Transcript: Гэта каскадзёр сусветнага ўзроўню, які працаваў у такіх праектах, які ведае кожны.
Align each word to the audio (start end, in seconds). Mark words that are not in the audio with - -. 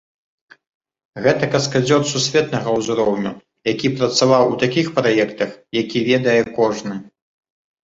Гэта 1.27 1.49
каскадзёр 1.55 2.01
сусветнага 2.13 2.69
ўзроўню, 2.79 3.31
які 3.73 3.93
працаваў 4.01 4.43
у 4.55 4.59
такіх 4.65 4.91
праектах, 4.99 5.49
які 5.81 6.05
ведае 6.11 6.41
кожны. 6.59 6.95